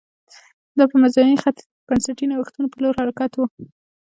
دا 0.77 0.83
په 0.91 0.95
منځني 1.01 1.35
ختیځ 1.41 1.63
کې 1.65 1.75
د 1.79 1.81
بنسټي 1.87 2.25
نوښتونو 2.27 2.67
په 2.71 2.77
لور 2.83 2.93
حرکت 2.99 3.31
و 3.35 3.39